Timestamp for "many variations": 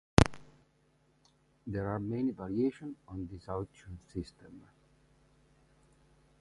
1.99-2.97